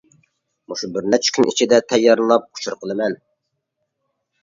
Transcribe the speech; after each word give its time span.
مۇشۇ 0.73 0.89
بىر 0.95 1.09
نەچچە 1.09 1.35
كۈن 1.37 1.51
ئىچىدە 1.53 1.81
تەييارلاپ 1.93 2.51
ئۇچۇر 2.53 2.81
قىلىمەن. 2.83 3.23